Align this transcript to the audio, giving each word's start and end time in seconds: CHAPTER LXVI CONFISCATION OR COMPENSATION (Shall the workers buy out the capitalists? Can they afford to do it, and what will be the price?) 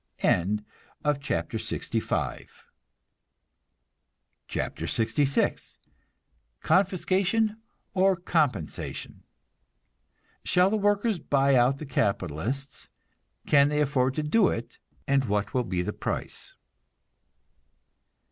CHAPTER 0.17 1.59
LXVI 1.59 2.17
CONFISCATION 6.63 7.57
OR 7.93 8.15
COMPENSATION 8.15 9.23
(Shall 10.43 10.69
the 10.71 10.77
workers 10.77 11.19
buy 11.19 11.53
out 11.55 11.77
the 11.77 11.85
capitalists? 11.85 12.87
Can 13.45 13.69
they 13.69 13.79
afford 13.79 14.15
to 14.15 14.23
do 14.23 14.47
it, 14.47 14.79
and 15.07 15.25
what 15.25 15.53
will 15.53 15.63
be 15.63 15.83
the 15.83 15.93
price?) 15.93 16.55